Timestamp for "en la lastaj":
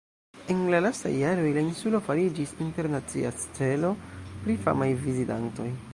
0.53-1.11